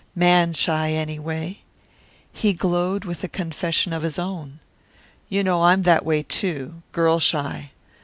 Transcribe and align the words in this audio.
Man 0.15 0.53
shy, 0.53 0.93
anyway." 0.93 1.59
He 2.33 2.53
glowed 2.53 3.05
with 3.05 3.23
a 3.23 3.27
confession 3.27 3.93
of 3.93 4.01
his 4.01 4.17
own. 4.17 4.59
"You 5.29 5.43
know, 5.43 5.61
I'm 5.61 5.83
that 5.83 6.03
way, 6.03 6.23
too. 6.23 6.81
Girl 6.91 7.19
shy. 7.19 7.69